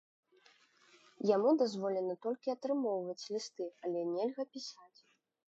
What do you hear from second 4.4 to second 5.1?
пісаць.